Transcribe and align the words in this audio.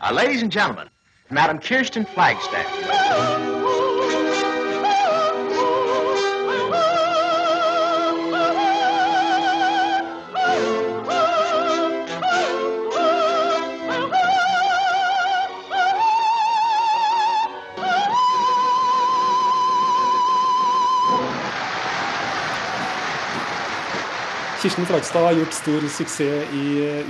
Uh, 0.00 0.12
ladies 0.14 0.40
and 0.40 0.50
gentlemen, 0.50 0.88
Madam 1.30 1.58
Kirsten 1.58 2.06
Flagstaff. 2.06 3.49
Kirsten 24.60 24.84
Fragstad 24.86 25.22
har 25.24 25.32
gjort 25.32 25.52
stor 25.52 25.84
suksess 25.88 26.50
i 26.52 26.64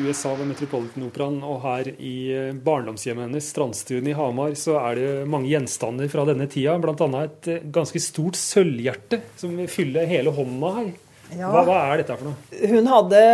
USA 0.06 0.36
ved 0.38 0.46
Metropolitan-operaen. 0.52 1.40
Og 1.42 1.56
her 1.64 1.88
i 1.98 2.14
barndomshjemmet 2.62 3.26
hennes, 3.26 3.48
strandstuen 3.50 4.06
i 4.06 4.14
Hamar, 4.14 4.54
så 4.54 4.76
er 4.78 5.00
det 5.00 5.08
mange 5.26 5.50
gjenstander 5.50 6.06
fra 6.12 6.22
denne 6.28 6.46
tida. 6.46 6.76
Bl.a. 6.78 7.24
et 7.24 7.48
ganske 7.74 7.98
stort 8.04 8.38
sølvhjerte 8.38 9.18
som 9.40 9.58
fyller 9.66 10.06
hele 10.06 10.30
hånda 10.36 10.70
her. 10.76 10.92
Ja. 11.40 11.50
Hva, 11.50 11.64
hva 11.66 11.80
er 11.88 12.04
dette 12.04 12.20
for 12.20 12.30
noe? 12.30 12.62
Hun 12.70 12.92
hadde 12.92 13.24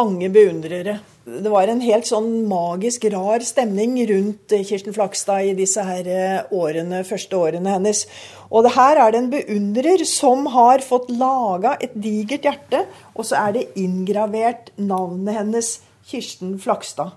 mange 0.00 0.32
beundrere. 0.32 0.96
Det 1.28 1.50
var 1.52 1.68
en 1.68 1.82
helt 1.84 2.08
sånn 2.08 2.46
magisk 2.48 3.04
rar 3.12 3.42
stemning 3.44 3.98
rundt 4.08 4.54
Kirsten 4.64 4.94
Flakstad 4.96 5.44
i 5.50 5.56
disse 5.58 5.82
her 5.84 6.06
eh, 6.08 6.54
årene, 6.56 7.02
første 7.04 7.36
årene 7.36 7.74
hennes. 7.74 8.06
Og 8.48 8.64
det 8.64 8.72
her 8.78 8.96
er 9.02 9.12
det 9.12 9.20
en 9.20 9.30
beundrer 9.34 10.04
som 10.08 10.46
har 10.54 10.80
fått 10.86 11.10
laga 11.12 11.74
et 11.84 11.92
digert 12.00 12.48
hjerte, 12.48 12.80
og 13.12 13.28
så 13.28 13.42
er 13.42 13.58
det 13.58 13.66
inngravert 13.76 14.72
navnet 14.80 15.36
hennes, 15.36 15.72
Kirsten 16.08 16.54
Flakstad. 16.56 17.12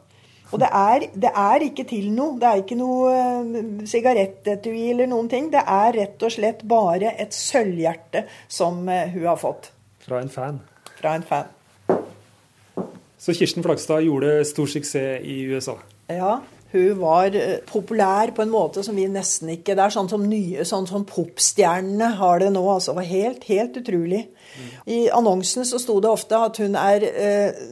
Og 0.51 0.59
det 0.59 0.67
er, 0.75 1.05
det 1.15 1.31
er 1.31 1.63
ikke 1.63 1.85
til 1.87 2.09
noe. 2.11 2.35
Det 2.41 2.49
er 2.49 2.65
ikke 2.65 2.79
noe 2.81 3.13
eh, 3.15 3.87
sigarettetui 3.87 4.89
eller 4.91 5.07
noen 5.07 5.31
ting. 5.31 5.47
Det 5.53 5.63
er 5.63 5.95
rett 5.95 6.27
og 6.27 6.35
slett 6.35 6.65
bare 6.67 7.15
et 7.15 7.31
sølvhjerte 7.37 8.25
som 8.51 8.83
eh, 8.91 9.07
hun 9.15 9.29
har 9.31 9.39
fått 9.39 9.71
Fra 10.03 10.19
en 10.19 10.35
fan. 10.35 10.59
fra 10.99 11.15
en 11.15 11.23
fan. 11.23 11.57
Så 13.21 13.35
Kirsten 13.37 13.61
Flagstad 13.61 14.01
gjorde 14.07 14.39
stor 14.49 14.69
suksess 14.69 15.21
i 15.21 15.43
USA. 15.51 15.75
Ja, 16.09 16.39
hun 16.71 16.97
var 17.01 17.35
eh, 17.37 17.59
populær 17.67 18.31
på 18.33 18.41
en 18.45 18.53
måte 18.53 18.81
som 18.85 18.95
vi 18.97 19.05
nesten 19.11 19.51
ikke 19.53 19.75
Det 19.77 19.83
er 19.83 19.93
sånn 19.93 20.09
som 20.09 20.23
nye, 20.25 20.65
sånn 20.65 20.87
som 20.89 21.05
popstjernene 21.05 22.13
har 22.17 22.41
det 22.41 22.49
nå. 22.55 22.63
altså. 22.65 22.95
Det 22.95 23.01
var 23.01 23.09
helt, 23.11 23.45
helt 23.51 23.77
utrolig. 23.83 24.23
I 24.89 25.03
annonsen 25.13 25.67
så 25.67 25.79
sto 25.79 25.99
det 26.01 26.09
ofte 26.09 26.39
at 26.39 26.57
hun 26.63 26.77
er 26.79 27.05
eh, 27.11 27.65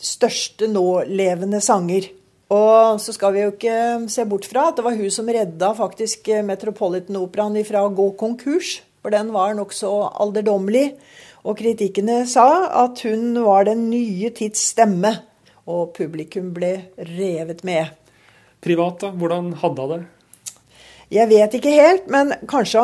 største 0.00 0.68
nålevende 0.70 1.62
sanger. 1.64 2.10
Og 2.50 2.98
så 3.00 3.14
skal 3.14 3.34
vi 3.36 3.44
jo 3.44 3.54
ikke 3.54 3.78
se 4.10 4.26
bort 4.26 4.48
fra 4.50 4.68
at 4.68 4.78
det 4.78 4.84
var 4.84 4.98
hun 4.98 5.14
som 5.14 5.30
redda 5.30 5.72
faktisk 5.78 6.28
eh, 6.34 6.44
Metropolitan-operaen 6.46 7.60
ifra 7.62 7.86
å 7.86 7.94
gå 7.94 8.10
konkurs. 8.20 8.80
For 9.00 9.14
den 9.14 9.30
var 9.32 9.54
nokså 9.56 9.90
alderdommelig. 10.20 10.90
Og 11.44 11.56
kritikkene 11.56 12.22
sa 12.28 12.68
at 12.82 13.00
hun 13.06 13.34
var 13.44 13.64
den 13.68 13.88
nye 13.92 14.30
tids 14.36 14.62
stemme. 14.74 15.14
Og 15.70 15.92
publikum 15.96 16.50
ble 16.56 16.72
revet 16.98 17.62
med. 17.64 17.92
Privat, 18.60 19.00
da? 19.00 19.12
Hvordan 19.16 19.54
hadde 19.60 19.84
hun 19.84 19.92
det? 19.92 20.00
Jeg 21.10 21.26
vet 21.30 21.54
ikke 21.58 21.74
helt, 21.74 22.08
men 22.12 22.34
kanskje 22.46 22.82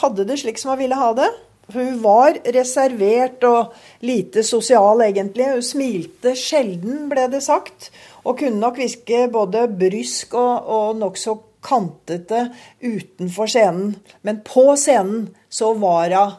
hadde 0.00 0.24
det 0.28 0.38
slik 0.40 0.60
som 0.60 0.72
hun 0.72 0.80
ville 0.80 0.96
ha 0.96 1.10
det. 1.16 1.28
For 1.70 1.86
hun 1.86 1.98
var 2.02 2.38
reservert 2.54 3.44
og 3.46 3.74
lite 4.06 4.42
sosial, 4.46 5.02
egentlig. 5.04 5.50
Hun 5.52 5.66
smilte 5.66 6.34
sjelden, 6.38 7.04
ble 7.10 7.26
det 7.30 7.42
sagt. 7.46 7.90
Og 8.24 8.40
kunne 8.40 8.60
nok 8.62 8.80
virke 8.80 9.26
både 9.32 9.66
brysk 9.80 10.34
og, 10.38 10.66
og 10.66 11.00
nokså 11.00 11.36
kantete 11.64 12.46
utenfor 12.80 13.50
scenen. 13.50 13.94
Men 14.26 14.40
på 14.46 14.70
scenen 14.80 15.28
så 15.52 15.74
var 15.78 16.16
hun 16.16 16.38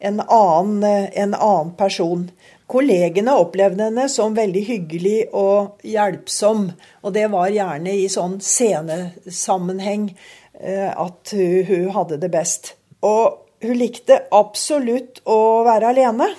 en 0.00 0.20
annen, 0.20 1.08
en 1.12 1.34
annen 1.34 1.74
person. 1.78 2.26
Kollegene 2.70 3.34
opplevde 3.40 3.88
henne 3.88 4.06
som 4.08 4.36
veldig 4.36 4.62
hyggelig 4.66 5.18
og 5.36 5.80
hjelpsom. 5.86 6.68
Og 7.04 7.14
det 7.16 7.26
var 7.32 7.52
gjerne 7.52 7.94
i 7.98 8.06
sånn 8.12 8.38
scenesammenheng 8.44 10.10
eh, 10.60 10.90
at 10.90 11.34
hun 11.34 11.90
hadde 11.96 12.20
det 12.22 12.30
best. 12.32 12.74
Og 13.06 13.40
hun 13.64 13.76
likte 13.76 14.22
absolutt 14.32 15.20
å 15.28 15.40
være 15.66 15.92
alene. 15.92 16.30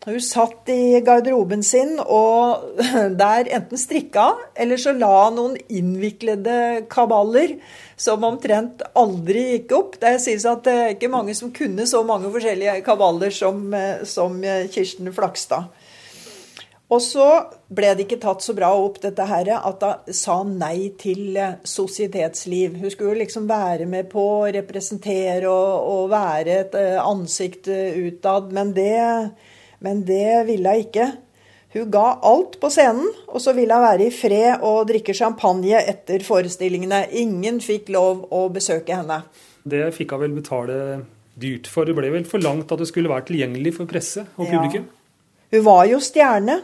Hun 0.00 0.20
satt 0.24 0.70
i 0.72 1.00
garderoben 1.04 1.60
sin 1.66 1.98
og 2.00 2.78
der 3.20 3.50
enten 3.52 3.80
strikka, 3.80 4.30
eller 4.56 4.80
så 4.80 4.94
la 4.96 5.28
noen 5.34 5.58
innviklede 5.68 6.86
kaballer 6.88 7.58
som 8.00 8.24
omtrent 8.24 8.80
aldri 8.96 9.42
gikk 9.50 9.74
opp. 9.76 9.98
Det 10.00 10.14
sies 10.24 10.46
at 10.48 10.64
det 10.64 10.76
er 10.78 10.94
ikke 10.94 11.12
mange 11.12 11.36
som 11.36 11.52
kunne 11.52 11.84
så 11.88 12.00
mange 12.08 12.32
forskjellige 12.32 12.78
kaballer 12.86 13.34
som, 13.34 13.60
eh, 13.76 14.00
som 14.08 14.40
Kirsten 14.72 15.12
Flakstad. 15.12 15.68
Og 16.90 16.98
så 17.04 17.26
ble 17.70 17.92
det 17.94 18.08
ikke 18.08 18.18
tatt 18.24 18.42
så 18.42 18.54
bra 18.56 18.72
opp 18.74 18.96
dette 19.04 19.22
her 19.28 19.52
at 19.60 19.84
hun 19.84 20.16
sa 20.16 20.40
nei 20.48 20.90
til 20.98 21.36
eh, 21.36 21.60
sosietetsliv. 21.60 22.80
Hun 22.80 22.96
skulle 22.96 23.20
liksom 23.20 23.46
være 23.52 23.84
med 23.86 24.08
på 24.10 24.24
å 24.40 24.50
representere 24.56 25.44
og, 25.52 25.86
og 25.92 26.10
være 26.16 26.60
et 26.64 26.76
eh, 26.80 26.98
ansikt 27.04 27.68
utad, 27.68 28.48
men 28.56 28.72
det, 28.74 28.96
men 29.84 30.04
det 30.08 30.46
ville 30.48 30.72
hun 30.74 30.86
ikke. 30.86 31.10
Hun 31.70 31.90
ga 31.94 32.06
alt 32.26 32.56
på 32.60 32.70
scenen, 32.72 33.06
og 33.30 33.42
så 33.42 33.54
ville 33.54 33.76
hun 33.76 33.86
være 33.86 34.08
i 34.08 34.14
fred 34.14 34.64
og 34.66 34.88
drikke 34.90 35.14
champagne 35.14 35.78
etter 35.78 36.24
forestillingene. 36.26 37.04
Ingen 37.22 37.60
fikk 37.62 37.92
lov 37.94 38.26
å 38.34 38.48
besøke 38.52 38.96
henne. 38.98 39.22
Det 39.62 39.86
fikk 39.94 40.16
hun 40.16 40.24
vel 40.24 40.34
betale 40.40 40.80
dyrt 41.40 41.70
for. 41.70 41.86
Det 41.86 41.94
ble 41.96 42.10
vel 42.12 42.26
for 42.28 42.42
langt 42.42 42.72
at 42.72 42.82
det 42.82 42.90
skulle 42.90 43.12
være 43.12 43.28
tilgjengelig 43.30 43.76
for 43.78 43.90
presse 43.90 44.26
og 44.36 44.50
Ja. 44.50 44.66
Hun 45.50 45.64
var 45.66 45.86
jo 45.90 45.98
stjerne. 45.98 46.60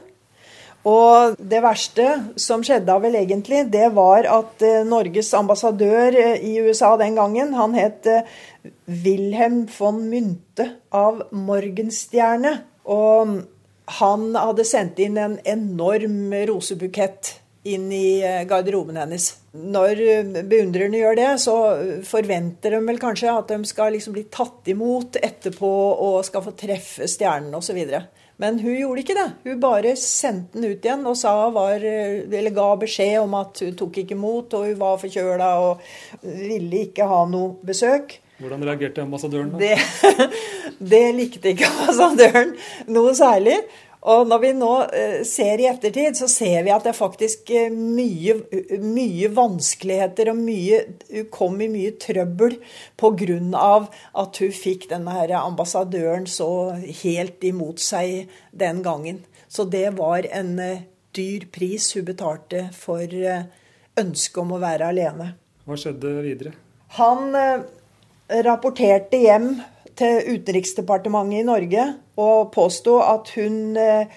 Og 0.87 1.34
det 1.43 1.59
verste 1.65 2.05
som 2.38 2.62
skjedde 2.62 2.94
vel 3.03 3.16
egentlig, 3.19 3.65
det 3.72 3.88
var 3.97 4.28
at 4.31 4.62
eh, 4.62 4.84
Norges 4.87 5.32
ambassadør 5.34 6.15
eh, 6.15 6.37
i 6.47 6.60
USA 6.62 6.93
den 7.00 7.19
gangen, 7.19 7.56
han 7.59 7.75
het 7.75 8.06
eh, 8.06 8.28
Wilhelm 8.87 9.65
von 9.66 9.99
Mynte 10.06 10.69
av 10.94 11.25
Morgenstjerne. 11.34 12.55
Og 12.87 13.43
han 14.01 14.29
hadde 14.35 14.67
sendt 14.67 14.99
inn 15.03 15.19
en 15.21 15.37
enorm 15.47 16.33
rosebukett 16.49 17.37
inn 17.67 17.93
i 17.93 18.23
eh, 18.23 18.43
garderoben 18.47 18.99
hennes. 18.99 19.29
Når 19.57 20.03
eh, 20.03 20.43
beundrerne 20.47 21.01
gjør 21.01 21.19
det, 21.19 21.31
så 21.43 21.57
forventer 22.07 22.77
de 22.77 22.83
vel 22.87 23.01
kanskje 23.03 23.33
at 23.33 23.51
de 23.51 23.59
skal 23.67 23.95
liksom 23.97 24.15
bli 24.17 24.27
tatt 24.33 24.71
imot 24.71 25.19
etterpå 25.19 25.73
og 26.07 26.21
skal 26.27 26.45
få 26.47 26.55
treffe 26.59 27.09
stjernen 27.11 27.55
osv. 27.59 27.81
Men 28.43 28.61
hun 28.61 28.77
gjorde 28.77 29.03
ikke 29.03 29.17
det. 29.17 29.27
Hun 29.47 29.63
bare 29.63 29.95
sendte 29.99 30.59
den 30.59 30.69
ut 30.69 30.85
igjen 30.85 31.07
og 31.09 31.17
var, 31.57 31.83
eller 31.83 32.55
ga 32.55 32.69
beskjed 32.83 33.17
om 33.23 33.35
at 33.39 33.65
hun 33.65 33.79
tok 33.81 34.03
ikke 34.03 34.15
imot, 34.19 34.55
og 34.55 34.69
hun 34.69 34.79
var 34.83 35.01
forkjøla 35.01 35.51
og 35.65 35.87
ville 36.23 36.85
ikke 36.87 37.09
ha 37.09 37.23
noe 37.31 37.57
besøk. 37.67 38.19
Hvordan 38.37 38.65
reagerte 38.69 39.01
ambassadøren 39.01 39.55
da? 39.55 39.59
Det, 39.63 40.31
det 40.93 41.05
likte 41.17 41.55
ikke 41.55 41.71
ambassadøren 41.73 42.55
noe 42.93 43.15
særlig. 43.17 43.59
Og 44.07 44.29
når 44.31 44.43
vi 44.43 44.51
nå 44.55 44.73
eh, 44.95 45.21
ser 45.27 45.59
i 45.59 45.67
ettertid, 45.67 46.15
så 46.19 46.29
ser 46.31 46.61
vi 46.63 46.71
at 46.71 46.85
det 46.85 46.93
er 46.93 46.99
faktisk 46.99 47.51
eh, 47.51 47.73
mye, 47.75 48.37
mye 48.83 49.31
vanskeligheter 49.35 50.31
og 50.31 50.39
mye 50.39 50.83
Hun 51.11 51.31
kom 51.35 51.57
i 51.65 51.71
mye 51.73 51.95
trøbbel 52.03 52.59
pga. 53.01 53.71
at 54.23 54.43
hun 54.43 54.53
fikk 54.55 54.89
denne 54.93 55.17
her 55.17 55.35
ambassadøren 55.41 56.27
så 56.31 56.77
helt 57.03 57.43
imot 57.45 57.83
seg 57.83 58.31
den 58.53 58.83
gangen. 58.83 59.25
Så 59.49 59.65
det 59.65 59.97
var 59.99 60.29
en 60.31 60.59
eh, 60.61 60.85
dyr 61.17 61.49
pris 61.51 61.95
hun 61.97 62.05
betalte 62.05 62.69
for 62.77 63.11
ønsket 63.97 64.39
om 64.39 64.53
å 64.53 64.63
være 64.63 64.93
alene. 64.93 65.33
Hva 65.65 65.79
skjedde 65.81 66.12
videre? 66.23 66.53
Han 67.00 67.32
rapporterte 68.28 69.20
hjem 69.23 69.52
til 69.96 70.34
Utenriksdepartementet 70.34 71.40
i 71.40 71.46
Norge 71.46 71.87
og 72.20 72.50
påsto 72.55 72.99
at 73.05 73.31
hun 73.37 73.76
eh, 73.81 74.08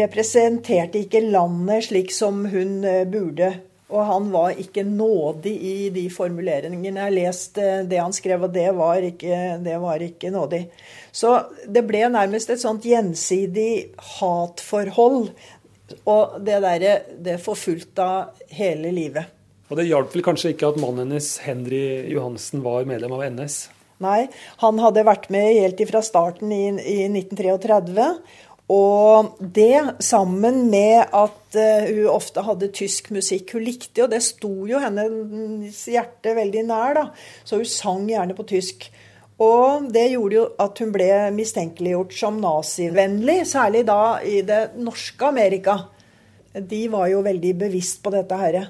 representerte 0.00 1.04
ikke 1.04 1.24
landet 1.28 1.90
slik 1.90 2.14
som 2.14 2.44
hun 2.50 2.84
eh, 2.84 3.04
burde. 3.08 3.52
Og 3.86 4.02
han 4.02 4.32
var 4.32 4.56
ikke 4.58 4.82
nådig 4.82 5.52
i 5.62 5.74
de 5.94 6.08
formuleringene. 6.10 7.04
Jeg 7.04 7.14
leste 7.14 7.62
eh, 7.62 7.84
det 7.86 8.00
han 8.02 8.16
skrev, 8.16 8.48
og 8.48 8.54
det 8.54 8.70
var 8.74 9.04
ikke, 9.04 9.42
det 9.62 9.76
var 9.82 10.02
ikke 10.02 10.32
nådig. 10.34 10.64
Så 11.12 11.36
det 11.68 11.84
ble 11.86 12.06
nærmest 12.10 12.50
et 12.50 12.62
sånt 12.62 12.88
gjensidig 12.88 13.92
hatforhold. 14.18 15.30
Og 16.10 16.40
det 16.42 16.58
derre 16.64 16.94
Det 17.22 17.38
forfulgte 17.38 18.06
hele 18.50 18.90
livet. 18.90 19.35
Og 19.66 19.78
det 19.80 19.88
hjalp 19.88 20.12
vel 20.14 20.24
kanskje 20.26 20.52
ikke 20.54 20.70
at 20.70 20.78
mannen 20.78 21.08
hennes, 21.08 21.32
Henry 21.42 22.06
Johansen, 22.12 22.62
var 22.62 22.86
medlem 22.86 23.14
av 23.16 23.24
NS? 23.34 23.64
Nei, 24.04 24.26
han 24.60 24.80
hadde 24.82 25.06
vært 25.08 25.30
med 25.32 25.56
helt 25.56 25.80
fra 25.88 26.02
starten 26.04 26.52
i, 26.52 26.66
i 26.68 26.98
1933. 27.08 28.10
Og 28.72 29.36
det 29.38 30.02
sammen 30.02 30.64
med 30.72 31.06
at 31.14 31.58
uh, 31.58 31.86
hun 31.86 32.08
ofte 32.10 32.42
hadde 32.42 32.72
tysk 32.74 33.12
musikk 33.14 33.54
hun 33.54 33.62
likte, 33.66 34.04
og 34.04 34.10
det 34.10 34.22
sto 34.26 34.52
jo 34.66 34.80
hennes 34.82 35.82
hjerte 35.90 36.34
veldig 36.34 36.64
nær, 36.66 36.96
da. 36.98 37.04
Så 37.46 37.60
hun 37.60 37.70
sang 37.70 38.08
gjerne 38.10 38.34
på 38.38 38.46
tysk. 38.50 38.88
Og 39.42 39.90
det 39.92 40.08
gjorde 40.14 40.38
jo 40.38 40.46
at 40.62 40.78
hun 40.82 40.94
ble 40.94 41.10
mistenkeliggjort 41.36 42.14
som 42.16 42.40
nazivennlig, 42.42 43.42
særlig 43.46 43.84
da 43.86 44.18
i 44.24 44.40
det 44.46 44.62
norske 44.80 45.28
Amerika. 45.28 45.78
De 46.56 46.86
var 46.88 47.08
jo 47.10 47.20
veldig 47.24 47.52
bevisst 47.60 48.00
på 48.04 48.12
dette 48.14 48.36
herre. 48.40 48.62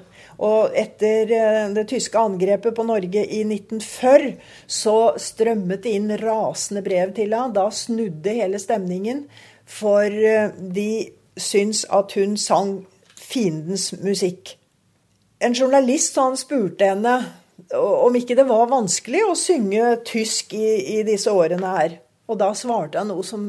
Og 0.43 0.75
etter 0.77 1.31
eh, 1.33 1.61
det 1.73 1.87
tyske 1.89 2.19
angrepet 2.19 2.75
på 2.75 2.85
Norge 2.85 3.23
i 3.23 3.41
1940 3.45 4.35
så 4.67 4.97
strømmet 5.21 5.85
det 5.85 5.95
inn 5.97 6.11
rasende 6.21 6.83
brev 6.85 7.13
til 7.15 7.31
henne. 7.31 7.55
Da 7.55 7.69
snudde 7.71 8.35
hele 8.37 8.59
stemningen. 8.61 9.25
For 9.67 10.05
eh, 10.05 10.51
de 10.57 10.89
syns 11.37 11.85
at 11.93 12.13
hun 12.17 12.37
sang 12.41 12.79
fiendens 13.17 13.91
musikk. 14.03 14.55
En 15.39 15.53
journalist 15.55 16.17
han 16.17 16.37
spurte 16.37 16.87
henne 16.89 17.19
om 17.77 18.15
ikke 18.15 18.37
det 18.37 18.45
var 18.47 18.69
vanskelig 18.71 19.23
å 19.27 19.37
synge 19.37 19.97
tysk 20.07 20.53
i, 20.57 20.99
i 20.99 21.03
disse 21.07 21.31
årene 21.33 21.73
her. 21.77 21.97
Og 22.27 22.39
da 22.39 22.49
svarte 22.57 22.99
hun 22.99 23.11
noe 23.13 23.23
som 23.23 23.45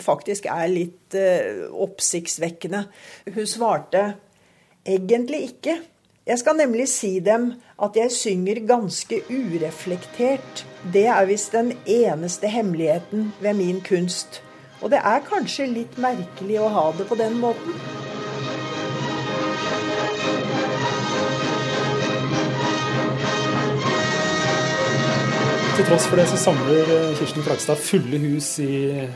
faktisk 0.00 0.48
er 0.52 0.66
litt 0.68 1.16
eh, 1.16 1.64
oppsiktsvekkende. 1.70 2.84
Hun 3.32 3.48
svarte 3.48 4.04
egentlig 4.84 5.46
ikke. 5.54 5.78
Jeg 6.28 6.38
skal 6.42 6.58
nemlig 6.60 6.86
si 6.92 7.14
dem 7.24 7.54
at 7.80 7.96
jeg 7.96 8.12
synger 8.12 8.60
ganske 8.68 9.22
ureflektert. 9.30 10.66
Det 10.92 11.06
er 11.08 11.26
visst 11.30 11.56
den 11.56 11.72
eneste 11.88 12.52
hemmeligheten 12.52 13.32
ved 13.40 13.56
min 13.58 13.80
kunst. 13.88 14.42
Og 14.80 14.92
det 14.92 15.00
er 15.04 15.26
kanskje 15.26 15.68
litt 15.72 15.98
merkelig 16.00 16.60
å 16.60 16.70
ha 16.76 16.86
det 16.96 17.08
på 17.08 17.18
den 17.20 17.40
måten. 17.40 18.09
Til 25.80 25.86
tross 25.88 26.10
for 26.10 26.20
det 26.20 26.26
så 26.28 26.36
samler 26.36 26.90
eh, 26.92 27.12
Kirsten 27.16 27.40
Flagstad 27.40 27.78
fulle 27.80 28.18
hus 28.20 28.50
i 28.60 29.06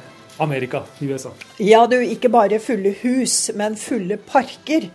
Amerika, 0.41 0.79
i 1.05 1.11
USA. 1.11 1.35
Ja, 1.61 1.83
du, 1.85 1.99
ikke 2.01 2.31
bare 2.33 2.57
fulle 2.57 2.95
hus, 3.03 3.51
men 3.53 3.77
fulle 3.77 4.17
parker. 4.17 4.87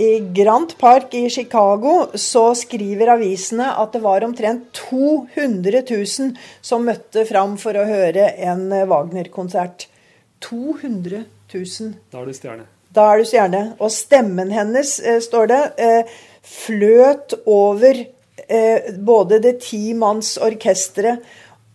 I 0.00 0.08
Grant 0.38 0.72
Park 0.80 1.12
i 1.20 1.26
Chicago 1.28 2.14
så 2.16 2.46
skriver 2.56 3.12
avisene 3.12 3.68
at 3.76 3.92
det 3.92 4.00
var 4.06 4.24
omtrent 4.24 4.72
200 4.88 5.84
000 5.84 6.32
som 6.64 6.88
møtte 6.88 7.26
fram 7.28 7.60
for 7.60 7.76
å 7.76 7.84
høre 7.84 8.32
en 8.48 8.64
Wagner-konsert. 8.88 9.90
200 10.48 11.26
000. 11.52 11.94
Da 12.08 12.24
er 12.24 12.32
du 12.32 12.40
stjerne. 12.40 12.68
Da 12.96 13.10
er 13.12 13.20
du 13.20 13.28
stjerne. 13.28 13.64
Og 13.84 13.92
stemmen 13.92 14.48
hennes, 14.48 14.96
eh, 15.04 15.20
står 15.20 15.52
det, 15.52 15.64
eh, 15.76 16.20
fløt 16.40 17.36
over 17.44 18.06
eh, 18.48 18.92
både 18.98 19.40
det 19.42 19.58
ti 19.66 19.92
manns 19.94 20.36
orkesteret 20.38 21.22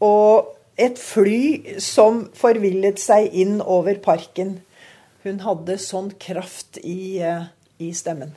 og 0.02 0.58
et 0.82 0.98
fly 0.98 1.78
som 1.84 2.26
forvillet 2.34 3.00
seg 3.00 3.34
inn 3.38 3.60
over 3.62 4.00
parken. 4.02 4.60
Hun 5.24 5.44
hadde 5.46 5.78
sånn 5.78 6.10
kraft 6.18 6.80
i 6.82 7.22
i 7.82 7.92
stemmen. 7.98 8.34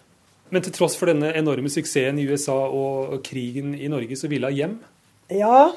Men 0.52 0.64
til 0.64 0.74
tross 0.76 0.96
for 0.98 1.10
denne 1.10 1.32
enorme 1.36 1.70
suksessen 1.72 2.20
i 2.20 2.26
USA 2.28 2.56
og 2.68 3.18
krigen 3.26 3.74
i 3.74 3.90
Norge, 3.90 4.16
så 4.16 4.30
ville 4.30 4.50
hun 4.50 4.58
hjem? 4.58 4.76
Ja. 5.32 5.72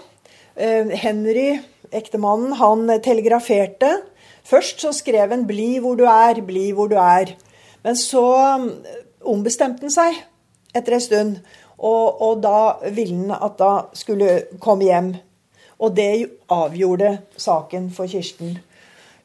Eh, 0.56 0.92
Henry, 1.02 1.60
ektemannen, 1.92 2.56
han 2.60 2.88
telegraferte. 3.04 3.90
Først 4.48 4.84
så 4.84 4.94
skrev 4.96 5.32
han 5.34 5.48
'bli 5.48 5.80
hvor 5.84 5.96
du 5.96 6.06
er, 6.06 6.42
bli 6.42 6.72
hvor 6.72 6.88
du 6.88 6.96
er'. 6.96 7.36
Men 7.84 7.96
så 7.96 8.28
eh, 8.56 9.04
ombestemte 9.22 9.88
han 9.88 9.92
seg 9.92 10.22
etter 10.76 10.94
en 10.94 11.02
stund. 11.02 11.38
Og, 11.78 12.22
og 12.26 12.40
da 12.42 12.60
ville 12.90 13.28
han 13.28 13.36
at 13.38 13.58
da 13.60 13.72
skulle 13.98 14.44
komme 14.64 14.88
hjem. 14.88 15.12
Og 15.78 15.94
det 15.94 16.26
avgjorde 16.50 17.18
saken 17.38 17.92
for 17.94 18.10
Kirsten. 18.10 18.58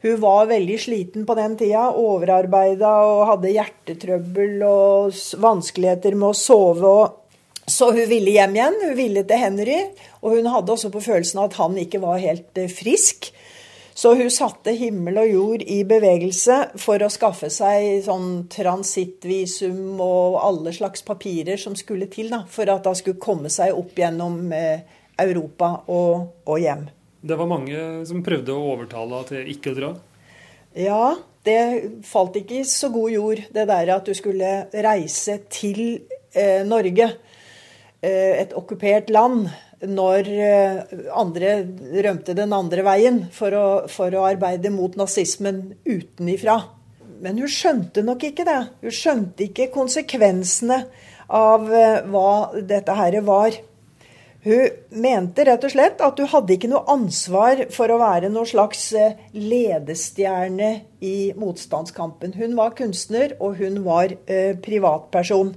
Hun 0.03 0.19
var 0.21 0.51
veldig 0.51 0.77
sliten 0.83 1.25
på 1.27 1.37
den 1.39 1.55
tida. 1.57 1.87
Overarbeida 1.95 2.91
og 3.07 3.27
hadde 3.31 3.55
hjertetrøbbel 3.55 4.65
og 4.67 5.19
vanskeligheter 5.41 6.17
med 6.19 6.33
å 6.33 6.37
sove. 6.37 6.95
Så 7.71 7.93
hun 7.95 8.09
ville 8.11 8.35
hjem 8.35 8.57
igjen. 8.59 8.81
Hun 8.83 8.97
ville 8.99 9.23
til 9.29 9.43
Henry. 9.45 9.79
Og 10.21 10.37
hun 10.37 10.51
hadde 10.51 10.75
også 10.75 10.91
på 10.93 11.05
følelsen 11.05 11.45
at 11.45 11.57
han 11.61 11.79
ikke 11.79 12.03
var 12.03 12.21
helt 12.23 12.59
eh, 12.59 12.71
frisk. 12.71 13.31
Så 14.03 14.15
hun 14.19 14.31
satte 14.35 14.73
himmel 14.75 15.21
og 15.21 15.29
jord 15.31 15.63
i 15.71 15.77
bevegelse 15.87 16.57
for 16.83 16.99
å 17.07 17.11
skaffe 17.13 17.47
seg 17.55 18.01
sånn 18.03 18.49
transittvisum 18.51 20.01
og 20.03 20.41
alle 20.43 20.73
slags 20.75 21.05
papirer 21.07 21.61
som 21.61 21.77
skulle 21.79 22.09
til 22.11 22.33
da, 22.33 22.41
for 22.51 22.67
at 22.73 22.89
hun 22.89 22.99
skulle 22.99 23.23
komme 23.23 23.53
seg 23.53 23.71
opp 23.79 23.95
gjennom 24.03 24.41
eh, 24.59 24.83
Europa 25.23 25.69
og, 25.87 26.43
og 26.43 26.59
hjem. 26.59 26.89
Det 27.23 27.39
var 27.39 27.51
mange 27.53 27.85
som 28.11 28.25
prøvde 28.27 28.57
å 28.57 28.73
overtale 28.73 29.23
til 29.29 29.55
ikke 29.55 29.71
å 29.71 29.79
dra? 29.79 29.93
Ja, 30.83 31.05
det 31.47 31.61
falt 32.09 32.43
ikke 32.43 32.59
i 32.59 32.67
så 32.67 32.91
god 32.91 33.15
jord, 33.15 33.47
det 33.55 33.69
der 33.71 33.97
at 34.01 34.11
du 34.11 34.19
skulle 34.19 34.65
reise 34.75 35.45
til 35.47 35.85
eh, 36.35 36.67
Norge, 36.67 37.13
eh, 38.03 38.35
et 38.43 38.59
okkupert 38.59 39.15
land, 39.15 39.47
når 39.89 40.29
eh, 40.31 41.01
andre 41.19 41.55
rømte 42.07 42.37
den 42.39 42.55
andre 42.55 42.85
veien 42.87 43.25
for 43.35 43.55
å, 43.57 43.67
for 43.91 44.15
å 44.15 44.27
arbeide 44.29 44.71
mot 44.75 44.95
nazismen 44.99 45.73
utenifra. 45.87 46.61
Men 47.23 47.39
hun 47.39 47.51
skjønte 47.51 48.05
nok 48.07 48.25
ikke 48.31 48.47
det. 48.47 48.61
Hun 48.83 48.95
skjønte 48.95 49.47
ikke 49.49 49.71
konsekvensene 49.75 50.85
av 51.33 51.69
eh, 51.75 52.01
hva 52.07 52.33
dette 52.63 52.97
her 52.99 53.19
var. 53.27 53.59
Hun 54.43 55.03
mente 55.03 55.45
rett 55.47 55.65
og 55.67 55.71
slett 55.71 56.01
at 56.03 56.19
hun 56.19 56.31
hadde 56.31 56.57
ikke 56.57 56.71
noe 56.71 56.87
ansvar 56.91 57.65
for 57.75 57.91
å 57.91 58.01
være 58.03 58.31
noen 58.31 58.51
slags 58.51 58.89
eh, 58.99 59.19
ledestjerne 59.35 60.73
i 61.03 61.33
motstandskampen. 61.39 62.35
Hun 62.39 62.55
var 62.59 62.75
kunstner, 62.79 63.37
og 63.43 63.59
hun 63.63 63.83
var 63.87 64.15
privatperson. 64.63 65.55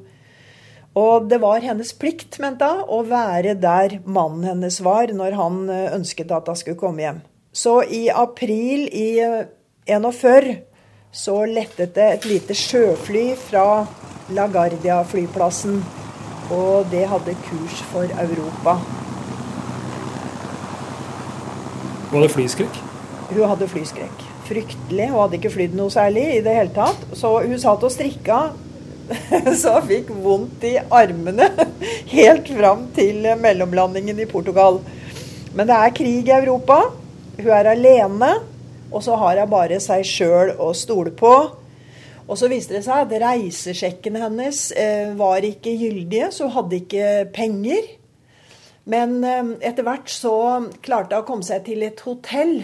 Og 0.95 1.27
det 1.27 1.41
var 1.43 1.63
hennes 1.65 1.91
plikt, 1.99 2.37
mente 2.39 2.67
hun, 2.71 2.85
å 2.87 3.01
være 3.07 3.57
der 3.59 3.97
mannen 4.05 4.45
hennes 4.47 4.79
var 4.83 5.11
når 5.11 5.35
han 5.35 5.65
eh, 5.69 5.91
ønsket 5.97 6.31
at 6.31 6.47
hun 6.47 6.59
skulle 6.59 6.79
komme 6.79 7.03
hjem. 7.03 7.19
Så 7.55 7.81
i 7.83 8.05
april 8.11 8.87
i 8.87 9.09
41 9.87 10.47
eh, 10.49 10.63
så 11.15 11.41
lettet 11.47 11.93
det 11.95 12.07
et 12.13 12.25
lite 12.27 12.55
sjøfly 12.55 13.29
fra 13.39 13.85
LaGuardia-flyplassen 14.35 15.79
og 16.53 16.91
det 16.91 17.05
hadde 17.09 17.35
kurs 17.45 17.79
for 17.91 18.03
Europa. 18.21 18.75
Var 22.11 22.21
det 22.21 22.31
flyskrekk? 22.31 22.81
Hun 23.31 23.47
hadde 23.49 23.67
flyskrekk. 23.67 24.25
Fryktelig. 24.45 25.07
Hun 25.09 25.19
hadde 25.23 25.39
ikke 25.39 25.53
flydd 25.55 25.73
noe 25.77 25.93
særlig 25.93 26.25
i 26.35 26.43
det 26.45 26.53
hele 26.53 26.73
tatt. 26.75 27.07
Så 27.17 27.31
hun 27.41 27.57
satt 27.59 27.83
og 27.83 27.91
strikka 27.93 28.39
så 29.61 29.75
hun 29.77 29.87
fikk 29.89 30.11
vondt 30.23 30.63
i 30.67 30.75
armene 30.79 31.49
helt 32.15 32.49
fram 32.49 32.87
til 32.95 33.27
mellomlandingen 33.41 34.19
i 34.19 34.29
Portugal. 34.29 34.79
Men 35.55 35.69
det 35.69 35.77
er 35.77 35.95
krig 35.95 36.29
i 36.29 36.35
Europa. 36.35 36.79
Hun 37.37 37.51
er 37.51 37.71
alene. 37.75 38.31
Og 38.91 39.03
så 39.03 39.15
har 39.19 39.41
hun 39.41 39.51
bare 39.51 39.79
seg 39.83 40.05
sjøl 40.07 40.53
å 40.61 40.71
stole 40.77 41.13
på. 41.15 41.33
Og 42.25 42.39
så 42.39 42.49
viste 42.49 42.77
det 42.77 42.85
seg 42.85 43.05
at 43.05 43.13
reisesjekkene 43.21 44.23
hennes 44.23 44.61
eh, 44.73 45.11
var 45.17 45.45
ikke 45.45 45.75
gyldige, 45.77 46.31
så 46.33 46.47
hun 46.47 46.55
hadde 46.55 46.79
ikke 46.79 47.09
penger. 47.35 47.91
Men 48.89 49.19
eh, 49.21 49.51
etter 49.69 49.85
hvert 49.85 50.09
så 50.09 50.33
klarte 50.85 51.19
hun 51.19 51.25
å 51.25 51.27
komme 51.27 51.45
seg 51.45 51.65
til 51.67 51.85
et 51.85 52.01
hotell. 52.07 52.57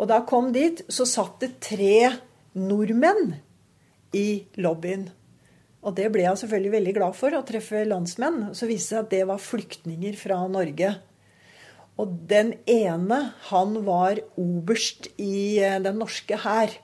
Og 0.00 0.08
da 0.08 0.22
hun 0.22 0.28
kom 0.30 0.50
dit, 0.56 0.80
så 0.88 1.04
satt 1.08 1.42
det 1.44 1.58
tre 1.60 2.08
nordmenn 2.56 3.34
i 4.16 4.28
lobbyen. 4.56 5.10
Og 5.80 5.96
det 5.96 6.10
ble 6.12 6.26
jeg 6.26 6.42
selvfølgelig 6.42 6.74
veldig 6.74 6.94
glad 6.98 7.16
for, 7.16 7.34
å 7.36 7.44
treffe 7.46 7.86
landsmenn. 7.88 8.50
Så 8.56 8.68
viste 8.68 8.84
det 8.84 8.98
seg 8.98 9.04
at 9.04 9.14
det 9.14 9.22
var 9.30 9.40
flyktninger 9.40 10.18
fra 10.20 10.42
Norge. 10.50 10.92
Og 12.00 12.14
den 12.28 12.54
ene, 12.68 13.20
han 13.48 13.76
var 13.86 14.20
oberst 14.40 15.10
i 15.20 15.60
eh, 15.60 15.80
den 15.82 16.00
norske 16.00 16.38
hær. 16.44 16.76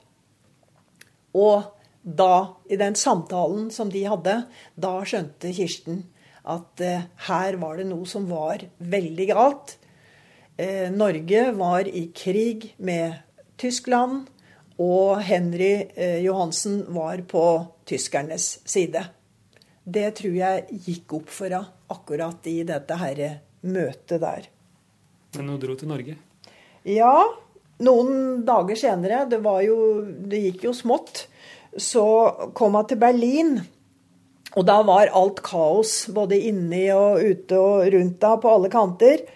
Og 1.36 1.72
da, 2.06 2.56
i 2.70 2.78
den 2.80 2.96
samtalen 2.96 3.70
som 3.74 3.90
de 3.92 4.04
hadde, 4.08 4.36
da 4.78 4.92
skjønte 5.08 5.52
Kirsten 5.56 6.04
at 6.46 6.82
eh, 6.84 7.06
her 7.28 7.58
var 7.60 7.80
det 7.80 7.88
noe 7.90 8.06
som 8.08 8.28
var 8.30 8.62
veldig 8.78 9.28
galt. 9.32 9.76
Eh, 10.56 10.88
Norge 10.94 11.50
var 11.58 11.88
i 11.88 12.06
krig 12.16 12.70
med 12.78 13.18
Tyskland, 13.60 14.28
og 14.82 15.22
Henry 15.24 15.88
eh, 15.94 16.20
Johansen 16.24 16.82
var 16.92 17.22
på 17.28 17.44
tyskernes 17.88 18.58
side. 18.68 19.02
Det 19.86 20.10
tror 20.18 20.36
jeg 20.36 20.82
gikk 20.84 21.16
opp 21.20 21.32
for 21.32 21.48
henne 21.48 21.64
akkurat 21.92 22.48
i 22.50 22.60
dette 22.66 22.96
her 22.98 23.20
møtet 23.62 24.20
der. 24.20 24.48
Men 25.36 25.52
hun 25.52 25.60
dro 25.62 25.76
til 25.78 25.90
Norge? 25.90 26.16
Ja, 26.86 27.14
noen 27.86 28.42
dager 28.46 28.78
senere, 28.78 29.24
det, 29.30 29.40
var 29.44 29.62
jo, 29.64 29.78
det 30.02 30.42
gikk 30.48 30.66
jo 30.68 30.74
smått, 30.76 31.26
så 31.76 32.04
kom 32.56 32.76
hun 32.78 32.88
til 32.90 33.00
Berlin. 33.00 33.56
Og 34.56 34.64
da 34.64 34.78
var 34.86 35.12
alt 35.14 35.42
kaos, 35.44 36.06
både 36.14 36.38
inni 36.48 36.86
og 36.94 37.20
ute 37.20 37.58
og 37.60 37.88
rundt 37.92 38.24
henne, 38.24 38.40
på 38.42 38.52
alle 38.52 38.70
kanter. 38.72 39.26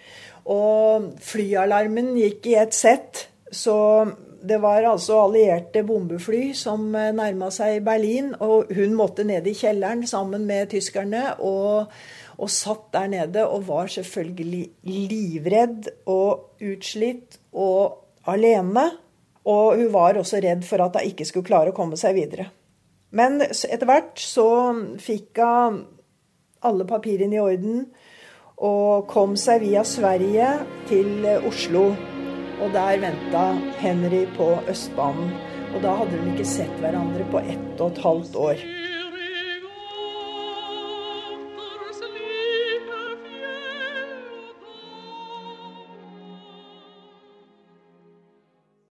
Og 0.50 1.10
flyalarmen 1.22 2.14
gikk 2.16 2.48
i 2.48 2.56
ett 2.62 2.74
sett. 2.74 3.26
Så 3.52 3.76
det 4.42 4.60
var 4.62 4.86
altså 4.88 5.18
allierte 5.24 5.82
bombefly 5.86 6.54
som 6.56 6.88
nærma 6.92 7.50
seg 7.54 7.82
Berlin. 7.86 8.32
Og 8.40 8.72
hun 8.76 8.96
måtte 8.98 9.26
ned 9.28 9.46
i 9.46 9.56
kjelleren 9.56 10.06
sammen 10.08 10.46
med 10.48 10.72
tyskerne. 10.74 11.34
og 11.38 11.92
og 12.40 12.48
satt 12.48 12.88
der 12.94 13.08
nede 13.12 13.44
og 13.48 13.66
var 13.68 13.90
selvfølgelig 13.92 14.62
livredd 14.88 15.90
og 16.08 16.62
utslitt 16.64 17.38
og 17.52 17.98
alene. 18.30 18.86
Og 19.44 19.76
hun 19.76 19.92
var 19.92 20.18
også 20.20 20.40
redd 20.44 20.64
for 20.68 20.84
at 20.84 20.96
hun 20.96 21.10
ikke 21.12 21.26
skulle 21.28 21.48
klare 21.48 21.72
å 21.72 21.76
komme 21.76 21.98
seg 22.00 22.16
videre. 22.16 22.50
Men 23.16 23.40
etter 23.42 23.88
hvert 23.88 24.20
så 24.22 24.46
fikk 25.02 25.40
hun 25.42 25.82
alle 26.60 26.84
papirene 26.84 27.38
i 27.38 27.42
orden 27.42 27.84
og 28.60 29.08
kom 29.08 29.36
seg 29.40 29.64
via 29.64 29.84
Sverige 29.88 30.52
til 30.88 31.28
Oslo. 31.48 31.88
Og 32.60 32.74
der 32.74 33.00
venta 33.00 33.44
Henry 33.80 34.26
på 34.36 34.52
Østbanen. 34.68 35.32
Og 35.74 35.82
da 35.84 35.94
hadde 36.00 36.18
de 36.18 36.32
ikke 36.34 36.48
sett 36.48 36.72
hverandre 36.82 37.24
på 37.32 37.40
ett 37.40 37.80
og 37.80 37.92
et 37.92 38.02
halvt 38.04 38.36
år. 38.36 38.64